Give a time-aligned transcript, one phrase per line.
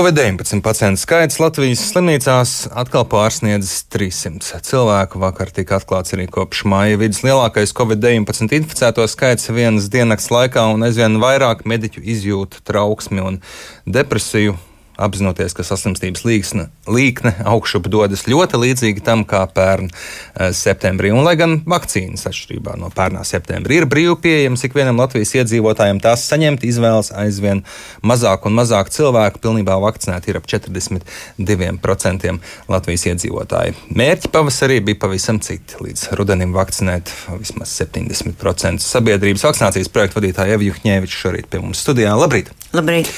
[0.00, 5.20] Covid-19 pacientu skaits Latvijas slimnīcās atkal pārsniedz 300 cilvēku.
[5.20, 10.88] Vakar tika atklāts arī kopš māja vidus lielākais Covid-19 inficēto skaits vienas diennakts laikā, un
[10.88, 13.38] aizvien vairāk mediķu izjūta trauksmi un
[13.84, 14.56] depresiju
[15.00, 21.10] apzinoties, ka saslimstības līksne, līkne augšup dodas ļoti līdzīgi tam, kā pērn eh, septembrī.
[21.14, 26.20] Un, lai gan vakcīnas, atšķirībā no pērnā septembrī, ir brīvi pieejamas ikvienam Latvijas iedzīvotājam, tās
[26.30, 27.58] saņemt izvēlas aizvien
[28.06, 29.40] mazāk un mazāk cilvēku.
[29.40, 32.38] Pilnībā vakcinēti ir ap 42%
[32.70, 33.76] Latvijas iedzīvotāji.
[33.96, 35.78] Mērķi pavasarī bija pavisam citi.
[35.80, 37.06] Līdz rudenim vakcinēt
[37.40, 42.12] vismaz 70% sabiedrības vakcinācijas projektu vadītāja Evi Juhņēviča šorīt pie mums studijā.
[42.18, 42.59] Labrīt!
[42.70, 43.08] Labrīt!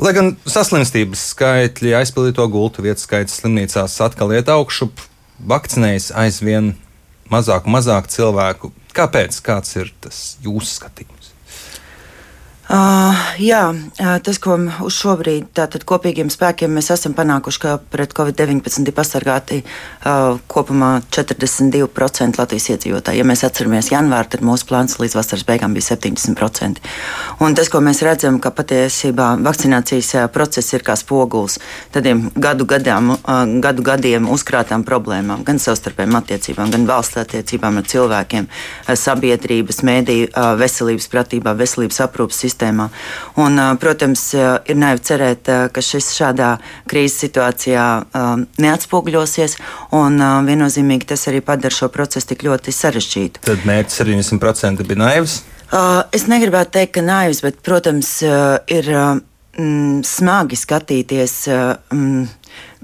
[0.00, 4.90] Lai gan saslimstības skaitļi, aizpildīto gultu vietu skaits slimnīcās atkal iet augšu,
[5.48, 6.74] vakcinējas aizvien
[7.32, 8.72] mazāk un mazāk cilvēku.
[8.96, 9.38] Kāpēc?
[9.46, 11.19] Kāds ir tas jūsu skatījums?
[12.70, 14.54] Uh, jā, uh, tas, ko
[14.86, 21.00] uz šobrīd tātad kopīgiem spēkiem mēs esam panākuši, ka pret covid-19 ir pasargāti uh, kopumā
[21.10, 23.18] 42% Latvijas iedzīvotāji.
[23.18, 26.78] Ja mēs atceramies janvāru, tad mūsu plāns līdz vasaras beigām bija 70%.
[27.42, 31.58] Un tas, ko mēs redzam, ka patiesībā vakcinācijas uh, process ir kā spogulis
[31.90, 37.90] tādiem gadu, gadām, uh, gadu gadiem uzkrātām problēmām, gan savstarpējām attiecībām, gan valsts attiecībām ar
[37.96, 42.88] cilvēkiem, uh, sabiedrības, mēdīju, uh, veselības pratībā, veselības aprūpas sistēmā sistēmā.
[43.40, 46.58] Un, protams, ir naivi cerēt, ka šis šādā
[46.88, 47.86] krīzes situācijā
[48.60, 49.56] neatspoguļosies,
[49.96, 53.44] un viennozīmīgi tas arī padara šo procesu tik ļoti sarežģītu.
[53.46, 55.40] Tad mērķis 70% bija naivs?
[56.12, 61.36] Es negribētu teikt, ka naivs, bet, protams, ir mm, smagi skatīties,
[61.94, 62.24] mm,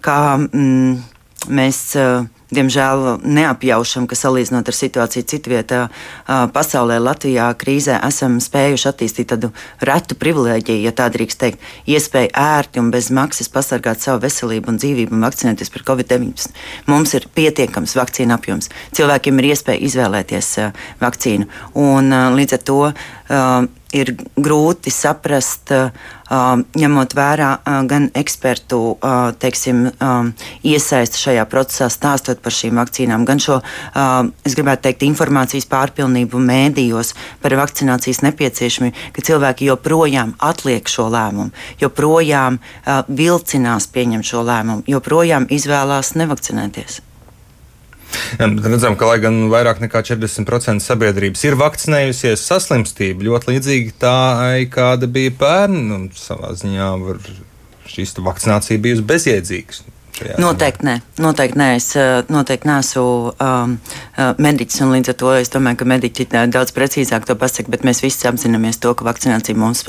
[0.07, 0.97] kā mm,
[1.51, 1.83] mēs
[2.55, 5.81] diemžēl neapjaušam, ka salīdzinot ar situāciju citvietā
[6.27, 9.53] pasaulē, Latvijā krīzē esam spējuši attīstīt tādu
[9.85, 14.81] retu privilēģiju, ja tā drīkst teikt, iespēju ērti un bez maksas pasargāt savu veselību un
[14.83, 16.53] dzīvību un vakcinēties pret covid-19.
[16.91, 18.71] Mums ir pietiekams vakcīnu apjoms.
[18.97, 20.53] Cilvēkiem ir iespēja izvēlēties
[21.03, 21.51] vakcīnu.
[21.83, 22.81] Un, līdz ar to
[23.95, 25.71] ir grūti saprast,
[26.27, 27.51] ņemot vērā
[27.87, 28.81] gan ekspertu
[29.43, 29.85] teiksim,
[30.67, 33.61] iesaisti šajā procesā, stāstot par šīm vakcīnām, gan šo,
[34.47, 37.15] es gribētu teikt, informācijas pārpilnību mēdījos
[37.45, 42.59] par vakcinācijas nepieciešamību, ka cilvēki joprojām atliek šo lēmumu, joprojām
[43.07, 47.06] vilcinās pieņemt šo lēmumu, joprojām izvēlās nevakcinēties.
[48.41, 54.17] Redzam, ka lai gan vairāk nekā 40% sabiedrības ir vakcinējusies, saslimstība ļoti līdzīga tā,
[54.73, 56.09] kāda bija pērn.
[56.17, 57.21] Savā ziņā var,
[57.91, 59.96] šīs vakcinācija bijusi bezjēdzīga.
[60.41, 61.67] Noteikti nē, noteikti nē.
[61.77, 63.75] Es eh, noteikti neesmu um,
[64.17, 67.69] eh, mediķis, un līdz ar to es domāju, ka mediķi eh, daudz precīzāk to pasaka,
[67.73, 69.85] bet mēs visi apzināmies to, ka vakcinācija mums,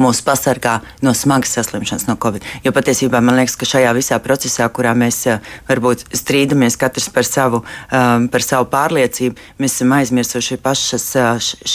[0.00, 2.46] mūs pasargā no smagas saslimšanas no covid.
[2.64, 5.26] Jo patiesībā man liekas, ka šajā visā procesā, kurā mēs
[5.68, 11.08] varbūt strīdamies katrs par savu, um, par savu pārliecību, mēs esam aizmirsuši pašas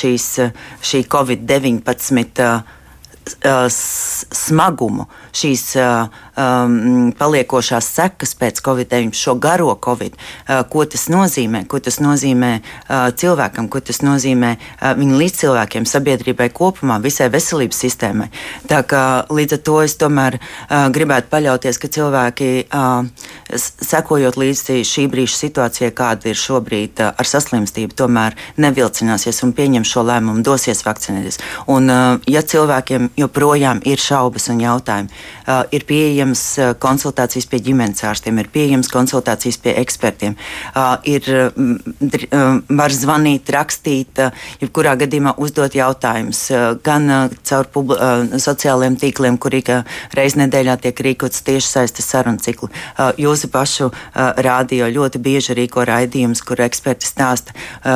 [0.01, 0.29] šīs,
[0.81, 2.79] šī covid-19
[4.33, 5.05] smagumu,
[5.37, 5.65] šīs
[6.41, 12.51] um, paliekošās sekas pēc Covid-19, šo garo Covid, uh, ko tas nozīmē, ko tas nozīmē
[12.61, 18.29] uh, cilvēkam, ko tas nozīmē uh, viņu līdzcilvēkiem, sabiedrībai kopumā, visai veselības sistēmai.
[18.69, 23.05] Tā kā līdz ar to es tomēr uh, gribētu paļauties, ka cilvēki, uh,
[23.55, 29.87] sekojot līdzi šī brīža situācijai, kāda ir šobrīd uh, ar saslimstību, tomēr nevilcināsies un pieņem
[29.87, 31.41] šo lēmumu, dosies vakcinēties.
[31.71, 37.47] Un, uh, ja cilvēkiem joprojām ir šaubas un jautājumi, uh, ir pieejami pieejamas eh, konsultācijas
[37.49, 40.35] pie ģimenes ārstiem, ir pieejamas konsultācijas pie ekspertiem,
[41.05, 41.23] ir,
[42.69, 44.19] var zvanīt, rakstīt,
[44.61, 46.51] jebkurā gadījumā uzdot jautājumus
[46.83, 47.97] gan caur publi,
[48.39, 49.71] sociālajiem tīkliem, kur ik
[50.15, 52.69] reiz nedēļā tiek rīkots tieši saistes sarunu ciklu.
[53.17, 57.55] Jūsu pašu rādio ļoti bieži rīko raidījumus, kur eksperti stāsta,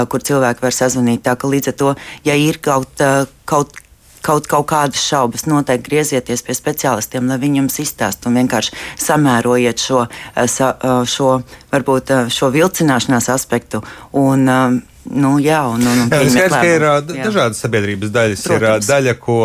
[0.10, 1.24] kur cilvēki var sazvanīt.
[1.26, 1.96] Tā ka līdz ar to,
[2.28, 3.02] ja ir kaut,
[3.46, 3.85] kaut
[4.26, 8.76] kaut, kaut kādas šaubas, noteikti griezieties pie speciālistiem, lai viņi jums izstāst un vienkārši
[9.06, 11.32] samērojiet šo, eh, eh, šo,
[11.74, 13.84] varbūt, eh, šo vilcināšanās aspektu.
[14.14, 17.26] Un, Nu, jā, un, un, un skaidrs, ka ir jā.
[17.28, 18.42] dažādas sabiedrības daļas.
[18.42, 18.88] Protams.
[18.88, 19.36] Ir daļa, ko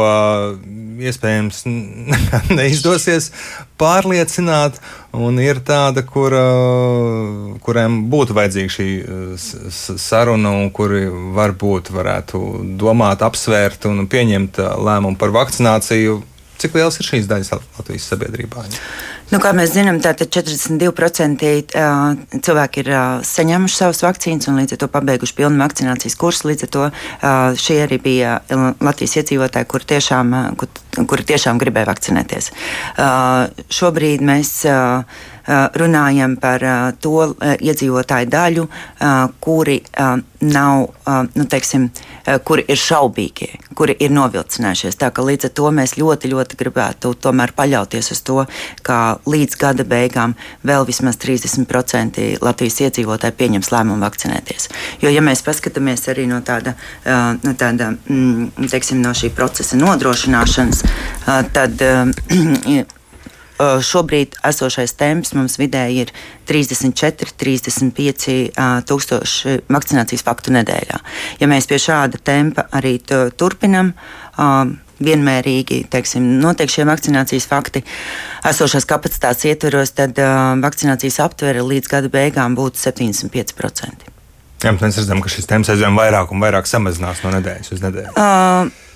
[1.08, 1.62] iespējams
[2.58, 3.30] neizdosies
[3.80, 4.80] pārliecināt,
[5.16, 6.34] un ir tāda, kur,
[7.64, 8.88] kuriem būtu vajadzīga šī
[10.00, 11.06] saruna, un kuri
[11.36, 12.42] varbūt varētu
[12.80, 16.20] domāt, apsvērt un pieņemt lēmumu par vakcināciju.
[16.60, 18.66] Cik liels ir šīs daļas Latvijas sabiedrībā?
[18.68, 18.80] Ja?
[19.30, 21.50] Nu, kā mēs zinām, tātad 42%
[22.42, 22.88] cilvēki ir
[23.28, 26.48] saņēmuši savas vakcīnas un līdz ar to pabeiguši pilnu vakcinācijas kursu.
[26.50, 26.88] Līdz ar to
[27.62, 28.40] šie arī bija
[28.82, 30.72] Latvijas iedzīvotāji, kur tiešām kur
[31.08, 32.50] kuri tiešām gribēja vakcinēties.
[33.70, 34.52] Šobrīd mēs
[35.80, 36.64] runājam par
[37.02, 38.66] to iedzīvotāju daļu,
[39.42, 39.78] kuri
[40.40, 40.84] nav,
[41.34, 41.88] nu, teiksim,
[42.46, 43.48] kuri ir šaubīgie,
[43.78, 44.98] kuri ir novilcinājušies.
[45.00, 48.44] Tā ka līdz ar to mēs ļoti, ļoti gribētu tomēr paļauties uz to,
[48.86, 50.34] ka līdz gada beigām
[50.66, 54.70] vēl vismaz 30% Latvijas iedzīvotāji pieņems lēmumu vakcinēties.
[55.02, 56.76] Jo, ja mēs paskatāmies arī no tāda,
[57.42, 60.84] no, tāda, mm, teiksim, no šī procesa nodrošināšanas,
[61.54, 61.84] tad
[63.60, 66.12] šobrīd esošais temps mums vidēji ir
[66.48, 68.36] 34, 35
[68.88, 71.00] tūkstoši vakcinācijas faktu nedēļā.
[71.42, 72.96] Ja mēs pie šāda tempa arī
[73.36, 73.92] turpinam,
[75.04, 77.82] vienmērīgi teiksim, notiek šie vakcinācijas fakti.
[78.46, 84.08] Esošās kapacitātes ietveros, tad uh, vakcinācijas aptvere līdz gada beigām būtu 75%.
[84.60, 88.12] Jā, mēs redzam, ka šis temps aizvien vairāk un vairāk samazinās no nedēļas uz nedēļu.
[88.12, 88.89] Uh,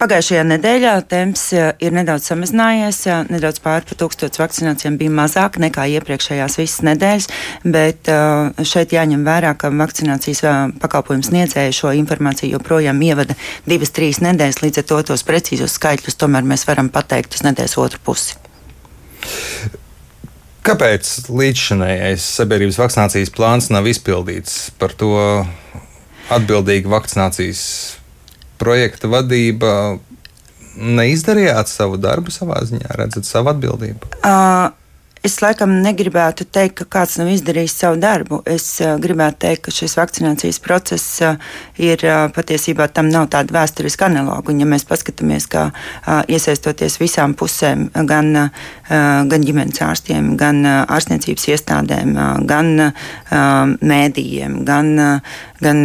[0.00, 5.58] Pagājušajā nedēļā temps eh, ir nedaudz samazinājies, eh, nedaudz pār par tūkstošu vakcinācijām bija mazāk
[5.60, 7.26] nekā iepriekšējās visas nedēļas,
[7.68, 10.40] bet eh, šeit jāņem vērā, ka vakcinācijas
[10.80, 13.36] pakalpojums sniedzēja šo informāciju joprojām ievada
[13.68, 17.76] divas, trīs nedēļas, līdz ar to tos precīzos skaitļus tomēr mēs varam pateikt uz nedēļas
[17.84, 18.40] otru pusi.
[20.64, 25.12] Kāpēc līdzšinējais sabiedrības vakcinācijas plāns nav izpildīts par to
[26.32, 27.99] atbildīgu vakcinācijas
[28.60, 29.72] projekta vadība
[30.80, 34.14] neizdarījāt savu darbu savā ziņā, redzat savu atbildību?
[34.20, 34.70] Uh.
[35.20, 38.38] Es laikam negribētu teikt, ka kāds nav izdarījis savu darbu.
[38.48, 41.36] Es uh, gribētu teikt, ka šis vakcinācijas process uh,
[41.76, 44.54] ir uh, patiesībā tam nav tāda vēsturiska analoga.
[44.56, 45.66] Ja mēs paskatāmies, kā
[46.32, 48.32] iesaistoties visām pusēm, gan,
[48.88, 52.16] gan ģimenes ārstiem, gan ārstniecības iestādēm,
[52.48, 52.72] gan
[53.92, 54.90] mēdījiem, gan
[55.60, 55.84] gan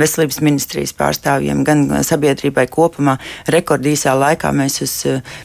[0.00, 3.18] veselības ministrijas pārstāvjiem, gan sabiedrībai kopumā.
[3.52, 4.94] Rekordīsā laikā mēs, uz,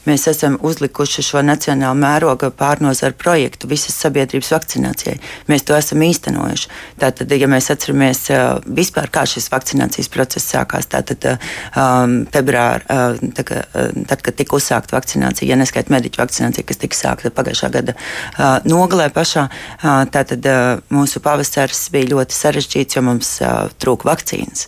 [0.08, 5.18] mēs esam uzlikuši šo nacionālu mēroga pārnozaru projektu visas sabiedrības vakcinācijai.
[5.50, 6.72] Mēs to esam īstenojuši.
[7.02, 8.24] Tātad, ja mēs atceramies
[8.66, 15.50] vispār, kā šis vakcinācijas process sākās, tātad um, februārā, tā, tad, kad tika uzsākta vakcinācija,
[15.50, 20.84] ja neskaita mediķu vakcinācija, kas tika sākta pagājušā gada uh, nogalē pašā, uh, tātad uh,
[20.94, 24.68] mūsu pavasars bija ļoti sarežģīts, jo mums uh, trūka vakcīnas.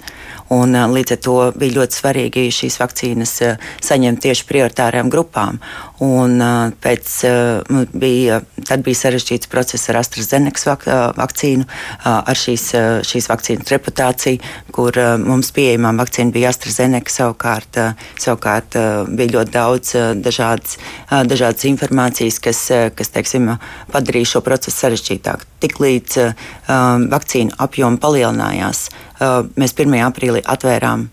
[0.50, 3.36] Un, līdz ar to bija ļoti svarīgi šīs vakcīnas
[3.86, 5.60] saņemt tieši prioritārām grupām.
[6.02, 6.40] Un,
[6.82, 7.12] pēc,
[7.94, 10.86] bija, tad bija sarežģīts process ar AstraZeneca vak
[11.20, 11.68] vakcīnu,
[12.08, 12.66] ar šīs,
[13.06, 14.40] šīs vakcīnas reputāciju,
[14.74, 17.14] kur mums pieejamā vakcīna bija AstraZeneca.
[17.20, 17.78] Savukārt,
[18.18, 18.78] savukārt
[19.12, 19.94] bija ļoti daudz
[20.24, 20.80] dažādas,
[21.10, 22.64] dažādas informācijas, kas,
[22.96, 23.52] kas teiksim,
[23.92, 25.46] padarīja šo procesu sarežģītāku.
[25.60, 26.22] Tiklīdz
[27.12, 28.88] vakcīnu apjoma palielinājās,
[29.60, 30.00] mēs 1.
[30.08, 31.10] aprīlī atvērām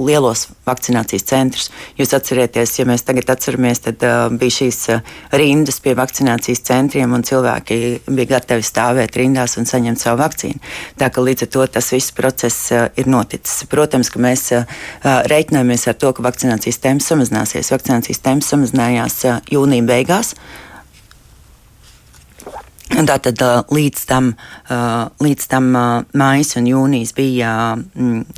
[0.00, 1.68] lielos vakcinācijas centrus.
[1.98, 7.12] Jūs atcerieties, ja mēs tagad atceramies, tad uh, bija šīs uh, rindas pie vakcinācijas centriem,
[7.16, 10.62] un cilvēki bija gatavi stāvēt rindās un saņemt savu vakcīnu.
[11.00, 13.66] Tā ka līdz ar to tas viss process uh, ir noticis.
[13.70, 17.72] Protams, ka mēs uh, reiķināmies ar to, ka vakcinācijas temps samazināsies.
[17.74, 20.34] Vakcinācijas temps samazinājās uh, jūnija beigās.
[22.90, 23.38] Tātad
[23.70, 24.32] līdz tam,
[25.22, 25.68] līdz tam
[26.18, 27.52] mājas un jūnijas bija,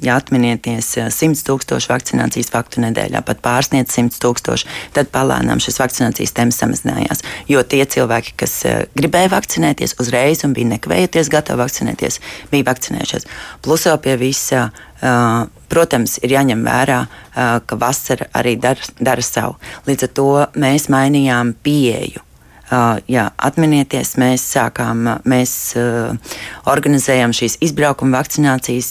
[0.05, 4.69] ja atminieties, 100 tūkstoši vakcinācijas faktu nedēļā, pat pārsniedz 100 tūkstoši.
[4.95, 7.25] Tad palēnām šis vakcinācijas temps samazinājās.
[7.51, 8.59] Jo tie cilvēki, kas
[8.99, 12.21] gribēja vakcinēties uzreiz un bija nekavējoties gatavi vakcinēties,
[12.53, 13.29] bija vakcinējušies.
[13.65, 14.67] Plus vēl pie visa.
[15.73, 16.99] Protams, ir jāņem vērā,
[17.67, 19.57] ka vasara arī dara, dara savu.
[19.89, 20.29] Līdz ar to
[20.61, 22.23] mēs mainījām pieeju
[23.11, 25.53] jā, atminieties, mēs sākām, mēs
[26.71, 28.91] organizējam šīs izbraukuma vakcinācijas,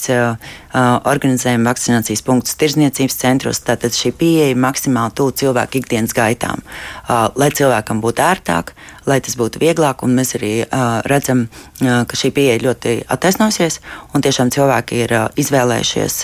[1.08, 3.60] organizējam vakcinācijas punktus tirzniecības centros.
[3.66, 6.62] Tātad šī pieeja maksimāli tuvu cilvēku ikdienas gaitām,
[7.08, 8.72] lai cilvēkam būtu ērtāk,
[9.10, 10.04] lai tas būtu vieglāk.
[10.06, 10.52] Mēs arī
[11.10, 11.46] redzam,
[11.80, 13.80] ka šī pieeja ļoti attaisnosies,
[14.14, 16.20] un tiešām cilvēki ir izvēlējušies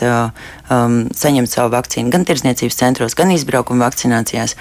[0.69, 4.57] saņemt savu vakcīnu gan tirzniecības centros, gan izbraukuma vakcinācijās.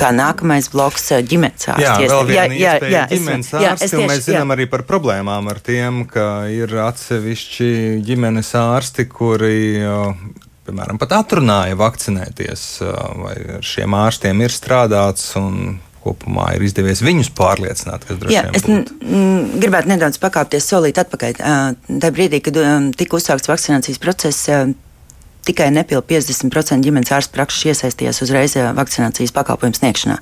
[0.00, 1.84] Um, kā nākamais bloks eh, ģimenes ārsts.
[1.84, 4.56] Jā, vēl viena jā, jā, jā, ģimenes ārsti, jā, es tieši, mēs zinām jā.
[4.56, 7.70] arī par problēmām ar tiem, ka ir atsevišķi
[8.06, 9.60] ģimenes ārsti, kuri
[10.66, 12.66] piemēram, pat atrunāja vakcinēties,
[13.20, 15.32] vai ar šiem ārstiem ir strādāts.
[16.00, 18.86] Kopumā ir izdevies viņus pārliecināt, kas droši vien ir.
[19.60, 21.34] Gribētu nedaudz pakāpties solīt atpakaļ.
[21.90, 22.56] Tajā brīdī, kad
[22.96, 24.48] tika uzsākts vakcinācijas process,
[25.46, 30.16] tikai nepilnīgi 50% ģimenes ārsta prakses iesaistījās uzreiz vakcinācijas pakalpojumu sniegšanā.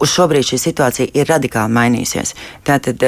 [0.00, 2.34] Uz šobrīd šī situācija ir radikāli mainījusies.
[2.66, 3.04] Tātad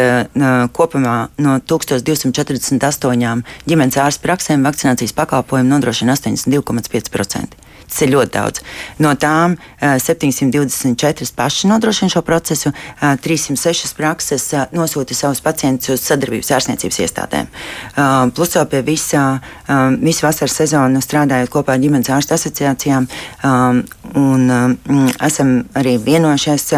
[0.77, 7.66] kopumā no 1248 ģimenes ārsta praksēm vakcinācijas pakalpojumu nodrošina 82,5%.
[7.87, 8.63] Tas ir ļoti daudz.
[8.99, 17.01] No tām 724 paši nodrošina šo procesu, 306 prakses nosūta savus pacientus uz sadarbības ārstniecības
[17.07, 17.51] iestādēm.
[18.37, 19.25] Plus vēl pie visa,
[20.03, 23.07] visu vasaras sezonu strādājot kopā ar ģimenes ārstu asociācijām,
[24.17, 24.57] un
[25.31, 26.73] esam arī vienojušies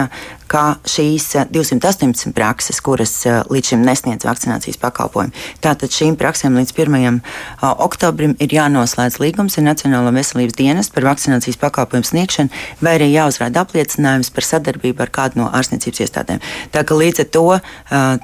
[0.48, 5.34] kā šīs 218 eh, prakses, kuras eh, līdz šim nesniedz vakcinācijas pakalpojumu.
[5.64, 6.96] Tātad šīm praksēm līdz 1.
[6.98, 13.10] Eh, oktobrim ir jānoslēdz līgums ar Nacionālo veselības dienestu par vakcinācijas pakalpojumu sniegšanu, vai arī
[13.12, 16.42] jāuzrāda apliecinājums par sadarbību ar kādu no ārstniecības iestādēm.
[16.72, 17.46] Tā ka līdz ar to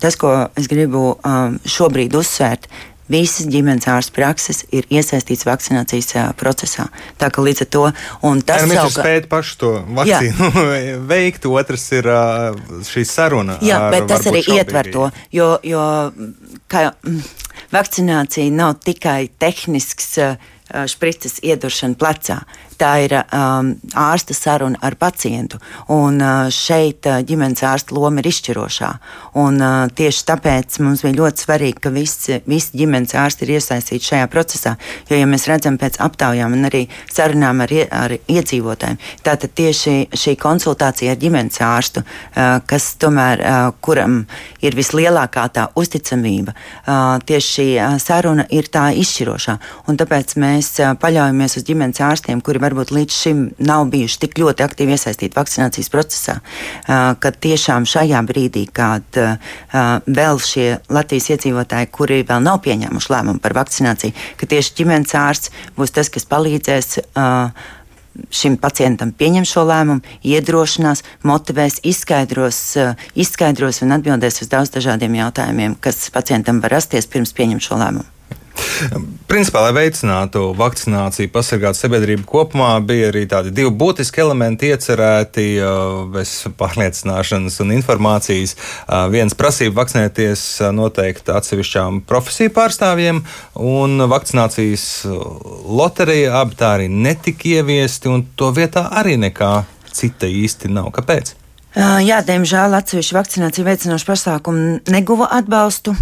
[0.00, 1.14] tas, ko es gribu
[1.68, 2.68] šobrīd uzsvērt,
[3.10, 6.86] Visas ģimenes ārsta prakses ir iesaistīts vakcinācijas procesā.
[7.20, 7.84] Tā kā līdz ar to
[8.48, 8.70] tas ir.
[8.70, 10.64] Mēs spējam pašu to vakcīnu
[11.12, 12.08] veikt, otrs ir
[12.88, 13.58] šī saruna.
[13.64, 14.60] Jā, bet tas arī šaubīgi.
[14.62, 15.84] ietver to, jo, jo
[16.72, 17.22] kā, mm,
[17.76, 20.18] vakcinācija nav tikai tehnisks.
[20.88, 22.38] Šprices ieduršana plecā
[22.80, 25.58] tā ir um, ārsta saruna ar pacientu.
[25.92, 28.90] Un uh, šeit uh, ģimenes ārsta loma ir izšķirošā.
[29.40, 34.10] Un, uh, tieši tāpēc mums bija ļoti svarīgi, ka visi, visi ģimenes ārsti ir iesaistīti
[34.10, 34.74] šajā procesā.
[35.10, 40.36] Jo, ja mēs redzam pēc aptaujām un arī sarunām ar, ar iedzīvotājiem, tātad tieši šī
[40.40, 44.22] konsultācija ar ģimenes ārstu, uh, kas tomēr uh, kuram
[44.64, 49.58] ir vislielākā tā uzticamība, uh, tieši šī uh, saruna ir tā izšķirošā.
[49.90, 54.38] Un tāpēc mēs uh, paļaujamies uz ģimenes ārstiem, kuri varbūt līdz šim nav bijuši tik
[54.40, 56.38] ļoti aktīvi iesaistīti vakcinācijas procesā,
[56.86, 59.20] ka tiešām šajā brīdī, kad
[60.06, 65.54] vēl šie Latvijas iedzīvotāji, kuri vēl nav pieņēmuši lēmumu par vakcināciju, ka tieši ģimenes ārsts
[65.78, 66.98] būs tas, kas palīdzēs
[68.34, 72.60] šim pacientam pieņem šo lēmumu, iedrošinās, motivēs, izskaidros,
[73.18, 78.06] izskaidros un atbildēs uz daudz dažādiem jautājumiem, kas pacientam var rasties pirms pieņem šo lēmumu.
[79.30, 85.46] Principā, lai veicinātu vakcināciju, pasargātu sabiedrību kopumā, bija arī tādi divi būtiski elementi iecerēti
[86.14, 88.56] bez pārliecināšanas un informācijas.
[89.14, 93.22] Viens prasība vakcinēties noteikti atsevišķām profesiju pārstāvjiem,
[93.62, 94.88] un vakcinācijas
[95.66, 99.54] loterija abi tā arī netika ieviesti, un to vietā arī nekā
[99.94, 100.90] cita īsti nav.
[100.94, 101.34] Kāpēc?
[101.74, 105.96] Jā, diemžēl atsevišķi vakcināciju veicinošu pasākumu neguva atbalstu.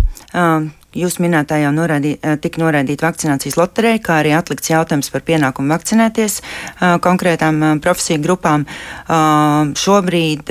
[0.93, 5.73] Jūs minētā jau norādī, eh, tika noraidīta vakcinācijas loterija, kā arī atlikts jautājums par pienākumu
[5.73, 8.67] vakcinēties uh, konkrētām uh, profesiju grupām.
[9.73, 10.51] Šobrīd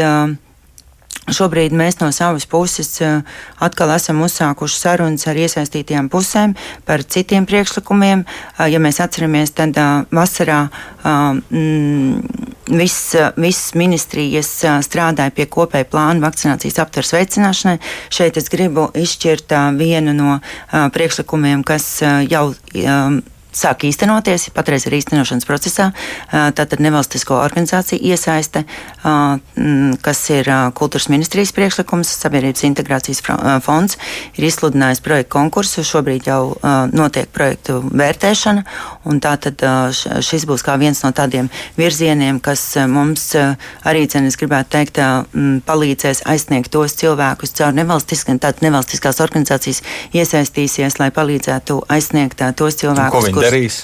[1.30, 2.96] Šobrīd mēs no savas puses
[3.62, 6.56] atkal esam uzsākuši sarunas ar iesaistītajām pusēm
[6.88, 8.24] par citiem priekšlikumiem.
[8.74, 9.78] Ja mēs atceramies, tad
[10.12, 10.64] vasarā
[11.06, 12.24] mm,
[12.74, 14.50] viss vis ministrijas
[14.88, 17.78] strādāja pie kopēja plāna vakcinācijas aptvers veicināšanai.
[18.10, 20.40] Šeit es gribu izšķirt vienu no
[20.74, 22.48] priekšlikumiem, kas jau
[23.52, 25.92] sāk īstenoties, patreiz ir īstenošanas procesā.
[26.32, 28.64] Tātad nevalstisko organizāciju iesaiste,
[30.02, 33.22] kas ir kultūras ministrijas priekšlikums, Sabiedrības integrācijas
[33.66, 33.98] fonds,
[34.38, 35.84] ir izsludinājis projektu konkursu.
[35.88, 36.56] Šobrīd jau
[36.96, 38.64] notiek projektu vērtēšana,
[39.10, 39.62] un tātad
[39.96, 45.02] šis būs kā viens no tādiem virzieniem, kas mums arī, cenis gribētu teikt,
[45.68, 49.82] palīdzēs aizsniegt tos cilvēkus caur nevalstiskām, tātad nevalstiskās organizācijas
[50.16, 53.84] iesaistīsies, lai palīdzētu aizsniegt tos cilvēkus, darīs?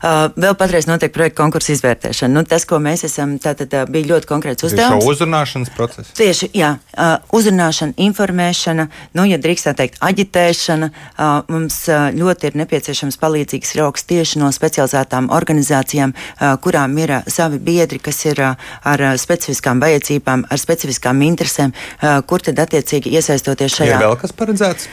[0.00, 2.32] Uh, vēl patreiz notiek projekta konkursa izvērtēšana.
[2.32, 5.02] Nu, tas, ko mēs esam, tātad uh, bija ļoti konkrēts uzdevums.
[5.04, 6.14] Tieši uzrunāšanas process.
[6.16, 8.86] Tieši, jā, uh, uzrunāšana, informēšana,
[9.20, 10.88] nu, ja drīkst tā teikt, aģitēšana.
[10.88, 17.18] Uh, mums uh, ļoti ir nepieciešams palīdzīgs rokas tieši no specializētām organizācijām, uh, kurām ir
[17.28, 21.76] savi biedri, kas ir ar specifiskām vajadzībām, ar specifiskām interesēm,
[22.24, 24.00] kur tad attiecīgi iesaistoties šajā.
[24.00, 24.88] Ir vēl kas paredzēts?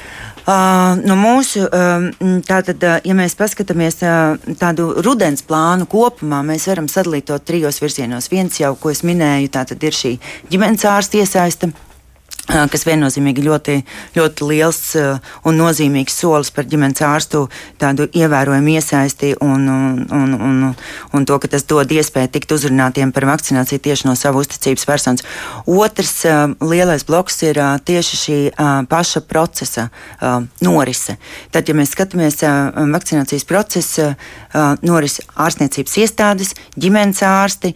[0.48, 2.06] Uh, no mūsu, uh,
[2.48, 7.82] tātad, uh, ja mēs paskatāmies uh, tādu rudens plānu kopumā, mēs varam sadalīt to trijos
[7.84, 8.30] virzienos.
[8.32, 10.14] Viens jau, ko es minēju, tātad ir šī
[10.48, 11.68] ģimenes ārsta iesaista
[12.48, 13.76] kas viennozīmīgi ļoti,
[14.16, 14.82] ļoti liels
[15.48, 17.46] un nozīmīgs solis par ģimenes ārstu
[17.82, 20.64] tādu ievērojumu iesaisti un, un, un,
[21.14, 25.26] un, to, ka tas dod iespēju tikt uzrunātiem par vakcināciju tieši no savu uzticības personas.
[25.68, 26.14] Otrs
[26.64, 28.40] lielais bloks ir tieši šī
[28.90, 29.90] paša procesa
[30.64, 31.18] norise.
[31.52, 32.40] Tad, ja mēs skatāmies
[32.96, 34.14] vakcinācijas procesa
[34.86, 37.74] norisi ārstniecības iestādes, ģimenes ārsti,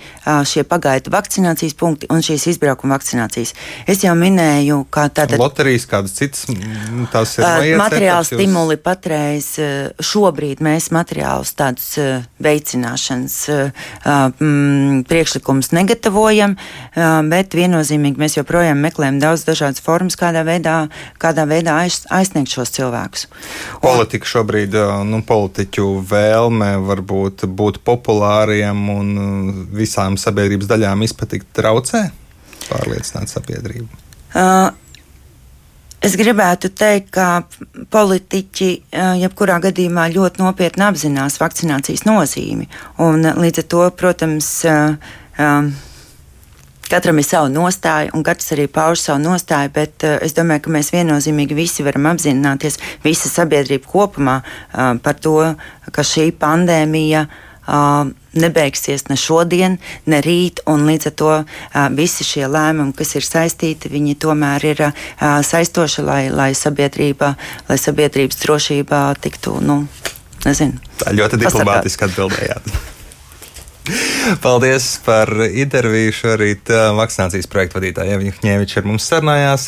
[0.48, 3.54] šie pagaidu vakcinācijas punkti un šīs izbraukuma vakcinācijas.
[3.90, 5.40] Es jau minēju, minēju, kā tātad.
[5.40, 6.46] Loterijas, kādas citas
[7.12, 7.46] tās ir?
[7.46, 8.84] Uh, materiāli stimuli jūs...
[8.84, 9.48] patreiz
[10.02, 11.90] šobrīd mēs materiālus tādus
[12.42, 13.38] veicināšanas
[14.06, 16.56] mm, priekšlikumus negatavojam,
[17.32, 20.88] bet viennozīmīgi mēs joprojām meklējam daudz dažādas formas, kādā veidā,
[21.22, 23.28] kādā veidā aiz, aizsniegt šos cilvēkus.
[23.82, 24.78] Politika šobrīd,
[25.10, 29.14] nu, politiķu vēlme varbūt būt populāriem un
[29.76, 32.10] visām sabiedrības daļām izpatikt traucē?
[32.72, 33.90] pārliecināt sabiedrību?
[34.32, 34.72] Uh,
[36.00, 37.44] es gribētu teikt, ka
[37.92, 42.70] politiķi uh, jebkurā gadījumā ļoti nopietni apzinās vakcinācijas nozīmi.
[43.04, 45.72] Un, uh, līdz ar to, protams, um,
[46.92, 50.90] Katram ir sava nostāja, un katrs arī pauž savu nostāju, bet es domāju, ka mēs
[50.92, 54.34] viennozīmīgi visi varam apzināties, visa sabiedrība kopumā,
[55.00, 55.38] par to,
[55.96, 59.78] ka šī pandēmija uh, nebeigsies ne šodien,
[60.10, 61.34] ne rīt, un līdz ar to
[61.98, 64.86] visi šie lēmumi, kas ir saistīti, viņi tomēr ir
[65.20, 67.36] saistoši, lai, lai, sabiedrība,
[67.70, 69.84] lai sabiedrības drošība tiktu, nu,
[70.48, 70.80] nezinu.
[71.02, 72.74] Tā ļoti diplomātiski atbildējāt.
[74.42, 76.14] Paldies par interviju.
[76.14, 79.60] Šorīt vakcinācijas projekta vadītāja Ieva Ņēviča ar mums sarunājās.